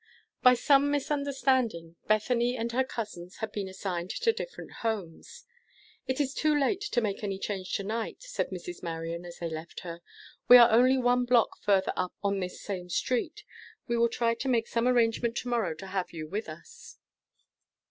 [0.41, 5.45] BY some misunderstanding, Bethany and her cousins had been assigned to different homes.
[6.07, 8.81] "It is too late to make any change to night," said Mrs.
[8.81, 10.01] Marion, as they left her.
[10.47, 13.43] "We are only one block further up on this same street.
[13.87, 16.97] We will try to make some arrangement to morrow to have you with us."